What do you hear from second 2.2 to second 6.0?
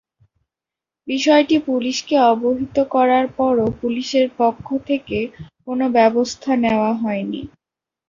অবহিত করার পরও পুলিশের পক্ষ থেকে কোনো